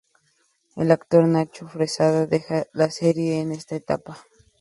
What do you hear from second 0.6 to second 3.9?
El actor Nacho Fresneda deja la serie en esta